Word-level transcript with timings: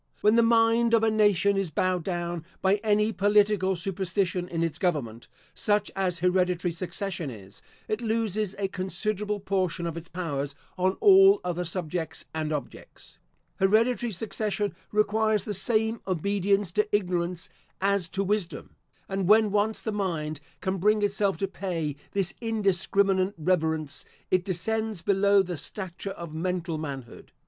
When 0.21 0.33
the 0.35 0.41
mind 0.41 0.95
of 0.95 1.03
a 1.03 1.11
nation 1.11 1.57
is 1.57 1.69
bowed 1.69 2.03
down 2.03 2.43
by 2.59 2.77
any 2.77 3.13
political 3.13 3.75
superstition 3.75 4.49
in 4.49 4.63
its 4.63 4.79
government, 4.79 5.27
such 5.53 5.91
as 5.95 6.17
hereditary 6.17 6.71
succession 6.71 7.29
is, 7.29 7.61
it 7.87 8.01
loses 8.01 8.55
a 8.57 8.67
considerable 8.67 9.39
portion 9.39 9.85
of 9.85 9.95
its 9.95 10.07
powers 10.09 10.55
on 10.75 10.93
all 11.01 11.39
other 11.43 11.63
subjects 11.65 12.25
and 12.33 12.51
objects. 12.51 13.19
Hereditary 13.57 14.11
succession 14.11 14.73
requires 14.91 15.45
the 15.45 15.53
same 15.53 16.01
obedience 16.07 16.71
to 16.71 16.89
ignorance, 16.95 17.47
as 17.79 18.09
to 18.09 18.23
wisdom; 18.23 18.75
and 19.07 19.27
when 19.27 19.51
once 19.51 19.83
the 19.83 19.91
mind 19.91 20.39
can 20.61 20.79
bring 20.79 21.03
itself 21.03 21.37
to 21.37 21.47
pay 21.47 21.95
this 22.13 22.33
indiscriminate 22.41 23.35
reverence, 23.37 24.03
it 24.31 24.43
descends 24.43 25.03
below 25.03 25.43
the 25.43 25.57
stature 25.57 26.09
of 26.09 26.33
mental 26.33 26.79
manhood. 26.79 27.31